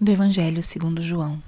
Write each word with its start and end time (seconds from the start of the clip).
do 0.00 0.12
Evangelho 0.12 0.62
segundo 0.62 1.02
João. 1.02 1.42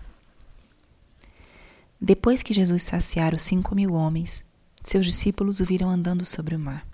Depois 2.00 2.42
que 2.42 2.52
Jesus 2.52 2.82
saciara 2.82 3.36
os 3.36 3.42
cinco 3.42 3.76
mil 3.76 3.92
homens, 3.92 4.44
seus 4.82 5.06
discípulos 5.06 5.60
o 5.60 5.64
viram 5.64 5.88
andando 5.88 6.24
sobre 6.24 6.56
o 6.56 6.58
mar. 6.58 6.84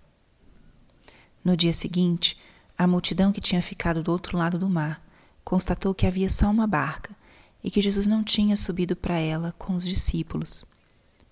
No 1.42 1.56
dia 1.56 1.72
seguinte, 1.72 2.36
a 2.76 2.86
multidão 2.86 3.32
que 3.32 3.40
tinha 3.40 3.62
ficado 3.62 4.02
do 4.02 4.12
outro 4.12 4.36
lado 4.36 4.58
do 4.58 4.68
mar 4.68 5.02
constatou 5.42 5.94
que 5.94 6.06
havia 6.06 6.28
só 6.28 6.50
uma 6.50 6.66
barca 6.66 7.16
e 7.64 7.70
que 7.70 7.80
Jesus 7.80 8.06
não 8.06 8.22
tinha 8.22 8.54
subido 8.54 8.94
para 8.94 9.18
ela 9.18 9.54
com 9.56 9.74
os 9.74 9.84
discípulos, 9.84 10.62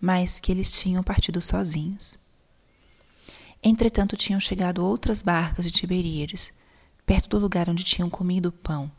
mas 0.00 0.40
que 0.40 0.50
eles 0.50 0.72
tinham 0.72 1.02
partido 1.02 1.42
sozinhos. 1.42 2.16
Entretanto, 3.62 4.16
tinham 4.16 4.40
chegado 4.40 4.82
outras 4.82 5.20
barcas 5.20 5.66
de 5.66 5.70
Tiberíades, 5.70 6.50
perto 7.04 7.28
do 7.28 7.38
lugar 7.38 7.68
onde 7.68 7.84
tinham 7.84 8.08
comido 8.08 8.46
o 8.46 8.52
pão 8.52 8.90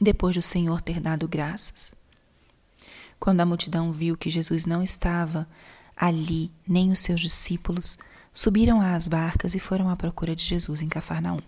depois 0.00 0.34
do 0.34 0.42
Senhor 0.42 0.80
ter 0.80 1.00
dado 1.00 1.26
graças. 1.26 1.94
Quando 3.18 3.40
a 3.40 3.46
multidão 3.46 3.92
viu 3.92 4.16
que 4.16 4.30
Jesus 4.30 4.66
não 4.66 4.82
estava 4.82 5.48
ali, 5.96 6.52
nem 6.68 6.92
os 6.92 6.98
seus 6.98 7.20
discípulos, 7.20 7.98
subiram 8.32 8.80
às 8.80 9.08
barcas 9.08 9.54
e 9.54 9.58
foram 9.58 9.88
à 9.88 9.96
procura 9.96 10.36
de 10.36 10.44
Jesus 10.44 10.82
em 10.82 10.88
Cafarnaum. 10.88 11.40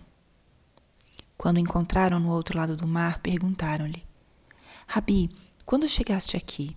Quando 1.37 1.57
o 1.57 1.59
encontraram 1.59 2.19
no 2.19 2.29
outro 2.31 2.57
lado 2.57 2.75
do 2.75 2.87
mar, 2.87 3.19
perguntaram-lhe: 3.19 4.03
Rabi, 4.87 5.29
quando 5.65 5.87
chegaste 5.87 6.35
aqui? 6.35 6.75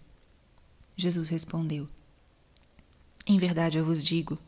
Jesus 0.95 1.31
respondeu: 1.31 1.89
Em 3.27 3.39
verdade 3.39 3.79
eu 3.79 3.85
vos 3.85 4.05
digo, 4.05 4.39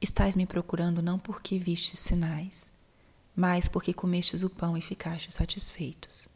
estais 0.00 0.34
me 0.34 0.46
procurando 0.46 1.02
não 1.02 1.18
porque 1.18 1.58
vistes 1.58 2.00
sinais, 2.00 2.72
mas 3.36 3.68
porque 3.68 3.92
comestes 3.92 4.42
o 4.42 4.50
pão 4.50 4.76
e 4.76 4.80
ficastes 4.80 5.34
satisfeitos. 5.34 6.35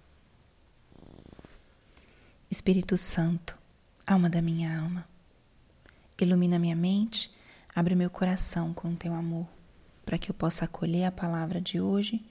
Espírito 2.51 2.97
Santo, 2.97 3.57
alma 4.05 4.29
da 4.29 4.41
minha 4.41 4.77
alma, 4.77 5.07
ilumina 6.19 6.59
minha 6.59 6.75
mente, 6.75 7.33
abre 7.73 7.95
meu 7.95 8.09
coração 8.09 8.73
com 8.73 8.93
teu 8.93 9.13
amor, 9.13 9.47
para 10.05 10.17
que 10.17 10.29
eu 10.29 10.35
possa 10.35 10.65
acolher 10.65 11.05
a 11.05 11.11
palavra 11.13 11.61
de 11.61 11.79
hoje 11.79 12.21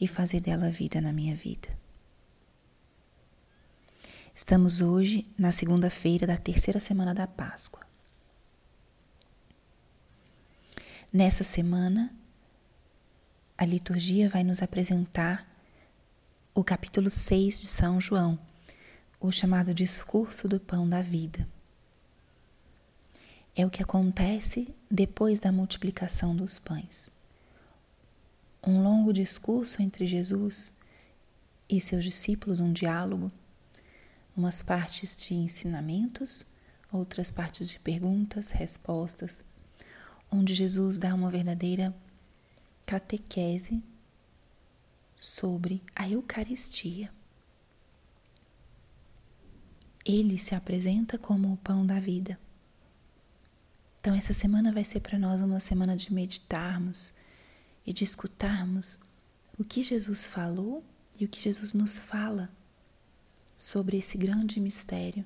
e 0.00 0.08
fazer 0.08 0.40
dela 0.40 0.70
vida 0.70 0.98
na 0.98 1.12
minha 1.12 1.36
vida. 1.36 1.68
Estamos 4.34 4.80
hoje 4.80 5.30
na 5.36 5.52
segunda-feira 5.52 6.26
da 6.26 6.38
terceira 6.38 6.80
semana 6.80 7.14
da 7.14 7.26
Páscoa. 7.26 7.86
Nessa 11.12 11.44
semana, 11.44 12.10
a 13.58 13.66
liturgia 13.66 14.26
vai 14.30 14.42
nos 14.42 14.62
apresentar 14.62 15.46
o 16.54 16.64
capítulo 16.64 17.10
6 17.10 17.60
de 17.60 17.68
São 17.68 18.00
João 18.00 18.38
o 19.20 19.30
chamado 19.30 19.74
discurso 19.74 20.48
do 20.48 20.58
pão 20.58 20.88
da 20.88 21.02
vida. 21.02 21.46
É 23.54 23.66
o 23.66 23.70
que 23.70 23.82
acontece 23.82 24.74
depois 24.90 25.38
da 25.38 25.52
multiplicação 25.52 26.34
dos 26.34 26.58
pães. 26.58 27.10
Um 28.66 28.82
longo 28.82 29.12
discurso 29.12 29.82
entre 29.82 30.06
Jesus 30.06 30.72
e 31.68 31.80
seus 31.80 32.02
discípulos, 32.02 32.60
um 32.60 32.72
diálogo, 32.72 33.30
umas 34.34 34.62
partes 34.62 35.14
de 35.14 35.34
ensinamentos, 35.34 36.46
outras 36.90 37.30
partes 37.30 37.68
de 37.68 37.78
perguntas, 37.78 38.50
respostas, 38.50 39.42
onde 40.32 40.54
Jesus 40.54 40.96
dá 40.96 41.14
uma 41.14 41.30
verdadeira 41.30 41.94
catequese 42.86 43.82
sobre 45.14 45.82
a 45.94 46.08
Eucaristia. 46.08 47.12
Ele 50.10 50.38
se 50.38 50.56
apresenta 50.56 51.16
como 51.16 51.52
o 51.52 51.56
pão 51.56 51.86
da 51.86 52.00
vida. 52.00 52.36
Então, 54.00 54.12
essa 54.14 54.32
semana 54.32 54.72
vai 54.72 54.84
ser 54.84 54.98
para 55.00 55.18
nós 55.18 55.40
uma 55.40 55.60
semana 55.60 55.96
de 55.96 56.12
meditarmos 56.12 57.12
e 57.86 57.92
de 57.92 58.02
escutarmos 58.02 58.98
o 59.56 59.62
que 59.62 59.84
Jesus 59.84 60.24
falou 60.24 60.82
e 61.18 61.24
o 61.24 61.28
que 61.28 61.40
Jesus 61.40 61.72
nos 61.72 61.98
fala 61.98 62.50
sobre 63.56 63.98
esse 63.98 64.18
grande 64.18 64.58
mistério 64.58 65.24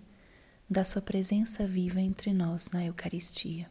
da 0.69 0.85
Sua 0.85 1.01
presença 1.01 1.67
viva 1.67 2.01
entre 2.01 2.33
nós 2.33 2.69
na 2.71 2.85
Eucaristia. 2.85 3.71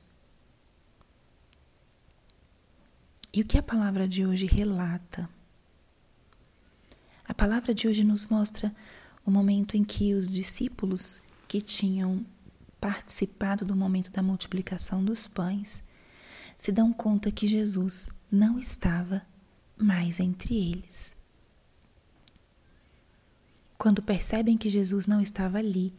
E 3.31 3.41
o 3.41 3.45
que 3.45 3.57
a 3.57 3.63
palavra 3.63 4.07
de 4.07 4.25
hoje 4.25 4.45
relata? 4.45 5.29
A 7.27 7.33
palavra 7.33 7.73
de 7.73 7.87
hoje 7.87 8.03
nos 8.03 8.25
mostra 8.27 8.73
o 9.25 9.31
momento 9.31 9.75
em 9.77 9.83
que 9.83 10.13
os 10.13 10.31
discípulos 10.31 11.21
que 11.47 11.61
tinham 11.61 12.25
participado 12.79 13.63
do 13.63 13.75
momento 13.75 14.11
da 14.11 14.21
multiplicação 14.21 15.03
dos 15.03 15.27
pães 15.27 15.81
se 16.57 16.71
dão 16.71 16.91
conta 16.91 17.31
que 17.31 17.47
Jesus 17.47 18.09
não 18.31 18.59
estava 18.59 19.21
mais 19.77 20.19
entre 20.19 20.55
eles. 20.55 21.15
Quando 23.77 24.01
percebem 24.01 24.57
que 24.57 24.69
Jesus 24.69 25.07
não 25.07 25.21
estava 25.21 25.57
ali, 25.57 25.93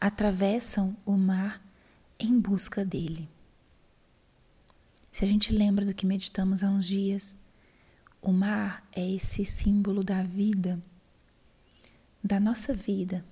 atravessam 0.00 0.96
o 1.04 1.12
mar 1.12 1.62
em 2.18 2.38
busca 2.38 2.84
dele. 2.84 3.28
Se 5.10 5.24
a 5.24 5.28
gente 5.28 5.52
lembra 5.52 5.84
do 5.84 5.94
que 5.94 6.06
meditamos 6.06 6.62
há 6.62 6.70
uns 6.70 6.86
dias, 6.86 7.36
o 8.20 8.32
mar 8.32 8.86
é 8.92 9.08
esse 9.14 9.44
símbolo 9.44 10.02
da 10.02 10.22
vida 10.22 10.82
da 12.28 12.38
nossa 12.38 12.74
vida. 12.74 13.24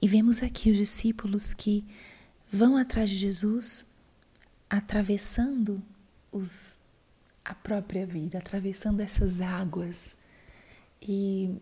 E 0.00 0.08
vemos 0.08 0.42
aqui 0.42 0.70
os 0.70 0.78
discípulos 0.78 1.52
que 1.52 1.84
vão 2.50 2.78
atrás 2.78 3.10
de 3.10 3.16
Jesus, 3.16 3.96
atravessando 4.70 5.82
os, 6.32 6.78
a 7.44 7.54
própria 7.54 8.06
vida, 8.06 8.38
atravessando 8.38 9.00
essas 9.00 9.42
águas. 9.42 10.16
E 11.02 11.60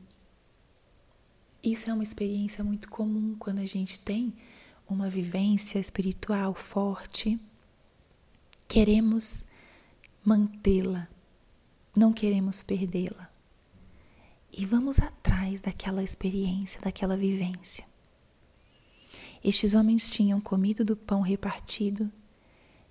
isso 1.64 1.90
é 1.90 1.92
uma 1.92 2.04
experiência 2.04 2.62
muito 2.62 2.88
comum 2.88 3.34
quando 3.36 3.58
a 3.58 3.66
gente 3.66 3.98
tem 3.98 4.32
uma 4.88 5.10
vivência 5.10 5.80
espiritual 5.80 6.54
forte. 6.54 7.40
Queremos 8.68 9.46
mantê-la, 10.24 11.08
não 11.96 12.12
queremos 12.12 12.62
perdê-la 12.62 13.35
e 14.56 14.64
vamos 14.64 14.98
atrás 14.98 15.60
daquela 15.60 16.02
experiência, 16.02 16.80
daquela 16.80 17.16
vivência. 17.16 17.86
Estes 19.44 19.74
homens 19.74 20.08
tinham 20.08 20.40
comido 20.40 20.84
do 20.84 20.96
pão 20.96 21.20
repartido, 21.20 22.10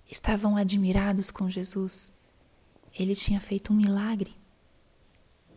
estavam 0.08 0.56
admirados 0.56 1.30
com 1.30 1.50
Jesus. 1.50 2.12
Ele 2.96 3.16
tinha 3.16 3.40
feito 3.40 3.72
um 3.72 3.76
milagre. 3.76 4.34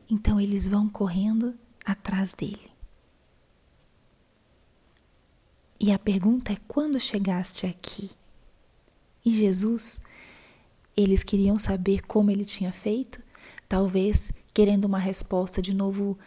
Então 0.09 0.41
eles 0.41 0.67
vão 0.67 0.89
correndo 0.89 1.57
atrás 1.85 2.33
dele. 2.33 2.71
E 5.79 5.91
a 5.91 5.99
pergunta 5.99 6.51
é: 6.51 6.57
quando 6.67 6.99
chegaste 6.99 7.67
aqui? 7.67 8.09
E 9.23 9.33
Jesus, 9.33 10.01
eles 10.97 11.23
queriam 11.23 11.59
saber 11.59 12.01
como 12.01 12.31
ele 12.31 12.43
tinha 12.43 12.73
feito, 12.73 13.23
talvez 13.69 14.31
querendo 14.53 14.85
uma 14.85 14.99
resposta 14.99 15.61
de 15.61 15.73
novo 15.73 16.17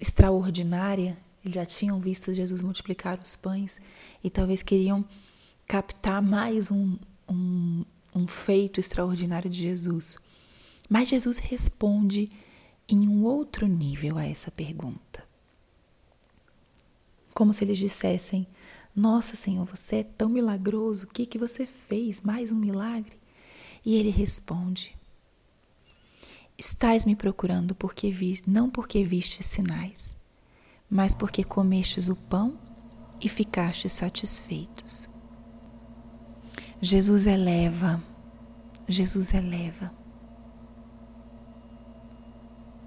extraordinária. 0.00 1.16
Eles 1.44 1.54
já 1.54 1.66
tinham 1.66 2.00
visto 2.00 2.34
Jesus 2.34 2.62
multiplicar 2.62 3.18
os 3.22 3.36
pães 3.36 3.80
e 4.22 4.30
talvez 4.30 4.62
queriam 4.62 5.04
captar 5.66 6.22
mais 6.22 6.70
um, 6.70 6.96
um, 7.28 7.84
um 8.14 8.26
feito 8.26 8.80
extraordinário 8.80 9.50
de 9.50 9.60
Jesus. 9.60 10.16
Mas 10.88 11.08
Jesus 11.08 11.38
responde 11.38 12.30
em 12.88 13.08
um 13.08 13.24
outro 13.24 13.66
nível 13.66 14.18
a 14.18 14.24
essa 14.26 14.50
pergunta. 14.50 15.24
Como 17.32 17.52
se 17.52 17.64
eles 17.64 17.78
dissessem: 17.78 18.46
Nossa, 18.94 19.34
Senhor, 19.34 19.64
você 19.64 19.96
é 19.96 20.02
tão 20.04 20.28
milagroso, 20.28 21.06
o 21.06 21.08
que, 21.08 21.26
que 21.26 21.38
você 21.38 21.66
fez? 21.66 22.20
Mais 22.20 22.52
um 22.52 22.56
milagre? 22.56 23.16
E 23.84 23.96
ele 23.96 24.10
responde: 24.10 24.96
Estais 26.56 27.04
me 27.04 27.16
procurando 27.16 27.74
porque 27.74 28.10
vi, 28.10 28.40
não 28.46 28.70
porque 28.70 29.04
vistes 29.04 29.46
sinais, 29.46 30.16
mas 30.88 31.14
porque 31.14 31.42
comestes 31.42 32.08
o 32.08 32.14
pão 32.14 32.56
e 33.20 33.28
ficastes 33.28 33.92
satisfeitos. 33.92 35.08
Jesus 36.80 37.26
eleva, 37.26 38.00
Jesus 38.88 39.34
eleva. 39.34 39.92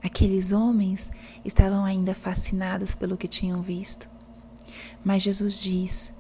Aqueles 0.02 0.54
homens 0.54 1.12
estavam 1.44 1.84
ainda 1.84 2.16
fascinados 2.16 2.96
pelo 2.96 3.18
que 3.18 3.28
tinham 3.28 3.62
visto, 3.62 4.10
mas 5.04 5.24
Jesus 5.24 5.60
diz: 5.60 6.14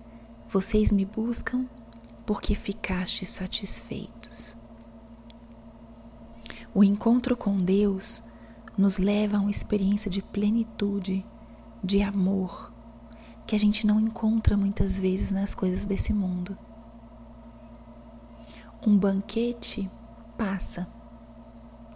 Vocês 0.49 0.91
me 0.91 1.05
buscam 1.05 1.65
porque 2.25 2.53
ficastes 2.53 3.29
satisfeitos. 3.29 4.56
O 6.77 6.83
encontro 6.83 7.35
com 7.35 7.57
Deus 7.57 8.21
nos 8.77 8.99
leva 8.99 9.37
a 9.37 9.39
uma 9.39 9.49
experiência 9.49 10.11
de 10.11 10.21
plenitude, 10.21 11.25
de 11.83 12.03
amor, 12.03 12.71
que 13.47 13.55
a 13.55 13.59
gente 13.59 13.87
não 13.87 13.99
encontra 13.99 14.55
muitas 14.55 14.99
vezes 14.99 15.31
nas 15.31 15.55
coisas 15.55 15.87
desse 15.87 16.13
mundo. 16.13 16.55
Um 18.85 18.95
banquete 18.95 19.89
passa. 20.37 20.87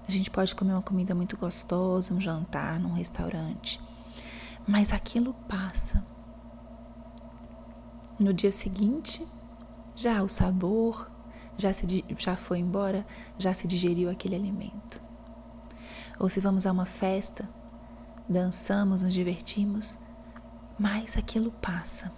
A 0.07 0.11
gente 0.11 0.31
pode 0.31 0.55
comer 0.55 0.73
uma 0.73 0.81
comida 0.81 1.13
muito 1.13 1.37
gostosa, 1.37 2.11
um 2.11 2.19
jantar 2.19 2.79
num 2.79 2.93
restaurante, 2.93 3.79
mas 4.67 4.91
aquilo 4.91 5.35
passa. 5.47 6.03
No 8.19 8.33
dia 8.33 8.51
seguinte, 8.51 9.27
já 9.95 10.23
o 10.23 10.27
sabor, 10.27 11.11
já, 11.57 11.73
se, 11.73 12.05
já 12.17 12.35
foi 12.35 12.59
embora, 12.59 13.05
já 13.37 13.53
se 13.53 13.67
digeriu 13.67 14.09
aquele 14.09 14.35
alimento. 14.35 15.01
Ou 16.19 16.29
se 16.29 16.39
vamos 16.39 16.65
a 16.65 16.71
uma 16.71 16.85
festa, 16.85 17.49
dançamos, 18.27 19.03
nos 19.03 19.13
divertimos, 19.13 19.97
mas 20.77 21.17
aquilo 21.17 21.51
passa. 21.51 22.11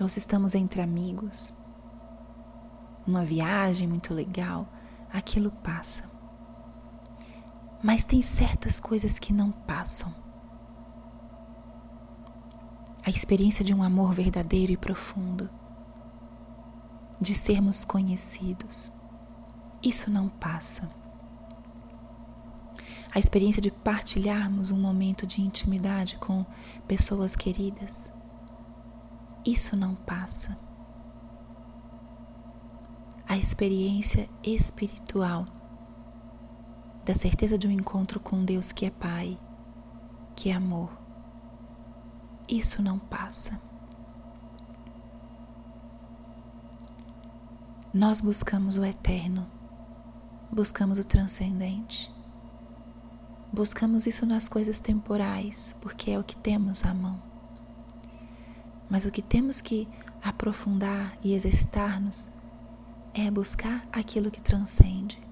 Ou 0.00 0.08
se 0.08 0.18
estamos 0.18 0.54
entre 0.54 0.80
amigos, 0.80 1.52
numa 3.06 3.24
viagem 3.24 3.86
muito 3.86 4.12
legal, 4.12 4.66
aquilo 5.12 5.50
passa. 5.50 6.10
Mas 7.82 8.04
tem 8.04 8.22
certas 8.22 8.80
coisas 8.80 9.18
que 9.18 9.32
não 9.32 9.52
passam. 9.52 10.12
A 13.04 13.10
experiência 13.10 13.62
de 13.62 13.74
um 13.74 13.82
amor 13.82 14.14
verdadeiro 14.14 14.72
e 14.72 14.76
profundo 14.76 15.50
de 17.20 17.34
sermos 17.34 17.84
conhecidos. 17.84 18.90
Isso 19.82 20.10
não 20.10 20.28
passa. 20.28 20.88
A 23.14 23.18
experiência 23.18 23.62
de 23.62 23.70
partilharmos 23.70 24.70
um 24.70 24.78
momento 24.78 25.26
de 25.26 25.40
intimidade 25.40 26.16
com 26.16 26.44
pessoas 26.88 27.36
queridas. 27.36 28.10
Isso 29.44 29.76
não 29.76 29.94
passa. 29.94 30.58
A 33.28 33.36
experiência 33.36 34.28
espiritual 34.42 35.46
da 37.04 37.14
certeza 37.14 37.58
de 37.58 37.68
um 37.68 37.70
encontro 37.70 38.18
com 38.18 38.44
Deus 38.44 38.72
que 38.72 38.86
é 38.86 38.90
Pai, 38.90 39.38
que 40.34 40.50
é 40.50 40.54
amor. 40.54 40.90
Isso 42.48 42.82
não 42.82 42.98
passa. 42.98 43.60
Nós 47.94 48.20
buscamos 48.20 48.76
o 48.76 48.84
eterno, 48.84 49.46
buscamos 50.50 50.98
o 50.98 51.04
transcendente, 51.04 52.12
buscamos 53.52 54.04
isso 54.04 54.26
nas 54.26 54.48
coisas 54.48 54.80
temporais, 54.80 55.76
porque 55.80 56.10
é 56.10 56.18
o 56.18 56.24
que 56.24 56.36
temos 56.36 56.84
à 56.84 56.92
mão. 56.92 57.22
Mas 58.90 59.04
o 59.04 59.12
que 59.12 59.22
temos 59.22 59.60
que 59.60 59.86
aprofundar 60.20 61.16
e 61.22 61.34
exercitar-nos 61.34 62.30
é 63.14 63.30
buscar 63.30 63.86
aquilo 63.92 64.28
que 64.28 64.42
transcende, 64.42 65.22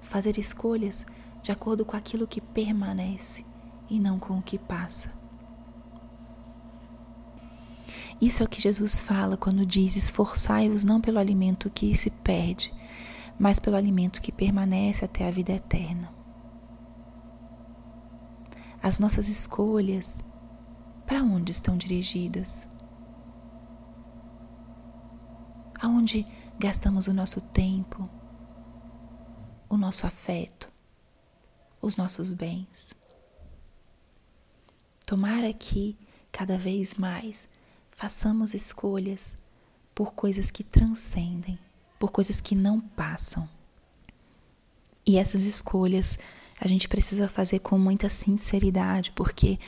fazer 0.00 0.38
escolhas 0.38 1.04
de 1.42 1.52
acordo 1.52 1.84
com 1.84 1.98
aquilo 1.98 2.26
que 2.26 2.40
permanece 2.40 3.44
e 3.90 4.00
não 4.00 4.18
com 4.18 4.38
o 4.38 4.42
que 4.42 4.58
passa. 4.58 5.19
Isso 8.20 8.42
é 8.42 8.46
o 8.46 8.48
que 8.48 8.60
Jesus 8.60 8.98
fala 8.98 9.36
quando 9.36 9.64
diz: 9.64 9.96
esforçai-vos 9.96 10.84
não 10.84 11.00
pelo 11.00 11.18
alimento 11.18 11.70
que 11.70 11.96
se 11.96 12.10
perde, 12.10 12.72
mas 13.38 13.58
pelo 13.58 13.76
alimento 13.76 14.20
que 14.20 14.30
permanece 14.30 15.04
até 15.04 15.26
a 15.26 15.30
vida 15.30 15.52
eterna. 15.52 16.12
As 18.82 18.98
nossas 18.98 19.28
escolhas, 19.28 20.20
para 21.06 21.22
onde 21.22 21.50
estão 21.50 21.76
dirigidas? 21.76 22.68
Aonde 25.80 26.26
gastamos 26.58 27.06
o 27.06 27.14
nosso 27.14 27.40
tempo, 27.40 28.08
o 29.68 29.78
nosso 29.78 30.06
afeto, 30.06 30.70
os 31.80 31.96
nossos 31.96 32.34
bens? 32.34 32.94
Tomara 35.06 35.52
que, 35.54 35.98
cada 36.30 36.58
vez 36.58 36.94
mais, 36.94 37.48
façamos 38.00 38.54
escolhas 38.54 39.36
por 39.94 40.14
coisas 40.14 40.50
que 40.50 40.64
transcendem, 40.64 41.58
por 41.98 42.10
coisas 42.10 42.40
que 42.40 42.54
não 42.54 42.80
passam. 42.80 43.46
E 45.04 45.18
essas 45.18 45.44
escolhas 45.44 46.18
a 46.58 46.66
gente 46.66 46.88
precisa 46.88 47.28
fazer 47.28 47.58
com 47.58 47.78
muita 47.78 48.08
sinceridade, 48.08 49.12
porque 49.14 49.58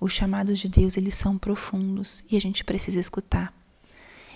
os 0.00 0.12
chamados 0.12 0.60
de 0.60 0.68
Deus, 0.68 0.96
eles 0.96 1.16
são 1.16 1.36
profundos 1.36 2.22
e 2.30 2.36
a 2.36 2.40
gente 2.40 2.62
precisa 2.62 3.00
escutar. 3.00 3.52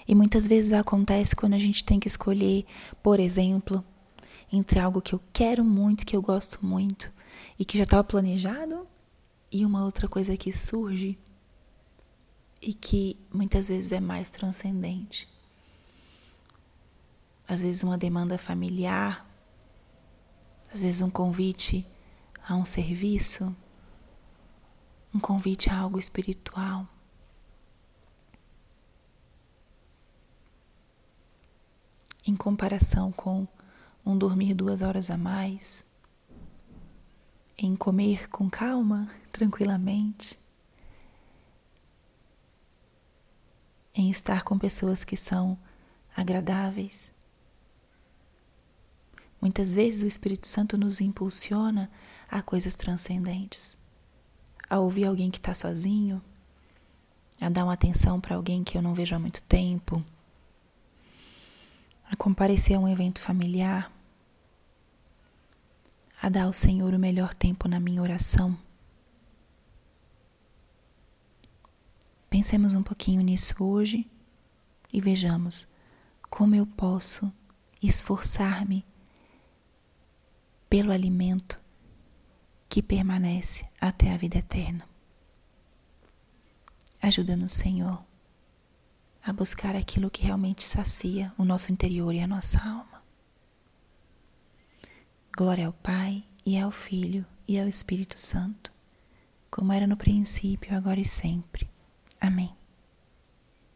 E 0.09 0.17
muitas 0.17 0.49
vezes 0.49 0.73
acontece 0.73 1.37
quando 1.37 1.55
a 1.55 1.59
gente 1.59 1.85
tem 1.85 2.01
que 2.01 2.09
escolher, 2.09 2.67
por 3.05 3.21
exemplo, 3.21 3.85
entre 4.53 4.81
algo 4.81 5.01
que 5.01 5.15
eu 5.15 5.21
quero 5.33 5.65
muito, 5.65 6.05
que 6.05 6.17
eu 6.17 6.23
gosto 6.23 6.59
muito 6.67 7.13
e 7.57 7.65
que 7.65 7.79
já 7.79 7.85
estava 7.85 8.03
planejado, 8.03 8.85
e 9.49 9.65
uma 9.65 9.85
outra 9.85 10.09
coisa 10.09 10.37
que 10.37 10.53
surge 10.53 11.17
e 12.65 12.73
que 12.73 13.21
muitas 13.31 13.69
vezes 13.69 13.93
é 13.93 14.01
mais 14.01 14.31
transcendente. 14.31 15.29
Às 17.47 17.61
vezes, 17.61 17.83
uma 17.83 17.99
demanda 17.99 18.39
familiar, 18.39 19.29
às 20.73 20.81
vezes, 20.81 21.03
um 21.03 21.11
convite 21.11 21.87
a 22.43 22.57
um 22.57 22.65
serviço, 22.65 23.55
um 25.15 25.21
convite 25.21 25.69
a 25.69 25.79
algo 25.79 25.99
espiritual. 25.99 26.89
Em 32.27 32.35
comparação 32.35 33.13
com 33.13 33.47
um 34.07 34.17
dormir 34.17 34.55
duas 34.55 34.81
horas 34.81 35.11
a 35.11 35.19
mais, 35.19 35.85
em 37.59 37.77
comer 37.77 38.27
com 38.31 38.49
calma, 38.49 39.11
tranquilamente, 39.31 40.43
em 43.95 44.11
estar 44.11 44.43
com 44.43 44.59
pessoas 44.59 45.05
que 45.05 45.17
são 45.17 45.57
agradáveis. 46.17 47.13
Muitas 49.41 49.75
vezes 49.75 50.03
o 50.03 50.07
Espírito 50.07 50.49
Santo 50.49 50.77
nos 50.77 51.01
impulsiona 51.01 51.91
a 52.31 52.43
coisas 52.43 52.75
transcendentes, 52.75 53.77
a 54.69 54.79
ouvir 54.79 55.05
alguém 55.05 55.31
que 55.31 55.39
está 55.39 55.55
sozinho, 55.55 56.21
a 57.41 57.49
dar 57.49 57.65
uma 57.65 57.75
atenção 57.75 58.21
para 58.21 58.37
alguém 58.37 58.65
que 58.65 58.77
eu 58.77 58.83
não 58.83 58.95
vejo 58.95 59.15
há 59.15 59.19
muito 59.19 59.43
tempo, 59.43 60.03
a 62.11 62.17
comparecer 62.17 62.77
a 62.77 62.81
um 62.81 62.89
evento 62.89 63.21
familiar, 63.21 63.93
a 66.21 66.29
dar 66.29 66.45
ao 66.45 66.53
Senhor 66.53 66.95
o 66.95 66.99
melhor 66.99 67.35
tempo 67.35 67.69
na 67.69 67.79
minha 67.79 68.01
oração. 68.01 68.57
Pensemos 72.35 72.75
um 72.75 72.83
pouquinho 72.83 73.23
nisso 73.23 73.63
hoje 73.63 74.11
e 74.93 75.01
vejamos 75.01 75.69
como 76.29 76.57
eu 76.57 76.67
posso 76.67 77.33
esforçar-me 77.81 78.85
pelo 80.69 80.91
alimento 80.91 81.63
que 82.69 82.83
permanece 82.83 83.65
até 83.81 84.13
a 84.13 84.17
vida 84.17 84.39
eterna. 84.39 84.85
Ajuda-nos, 87.01 87.53
Senhor, 87.53 88.05
a 89.23 89.33
buscar 89.33 89.77
aquilo 89.77 90.11
que 90.11 90.25
realmente 90.25 90.65
sacia 90.65 91.33
o 91.39 91.45
nosso 91.45 91.71
interior 91.71 92.13
e 92.13 92.21
a 92.21 92.27
nossa 92.27 92.59
alma. 92.59 93.01
Glória 95.39 95.69
ao 95.69 95.73
Pai, 95.73 96.25
e 96.45 96.59
ao 96.59 96.73
Filho, 96.73 97.25
e 97.47 97.61
ao 97.61 97.69
Espírito 97.69 98.19
Santo, 98.19 98.73
como 99.49 99.73
era 99.73 99.87
no 99.87 99.97
princípio, 99.97 100.77
agora 100.77 100.99
e 100.99 101.07
sempre. 101.07 101.73
Amém. 102.27 102.64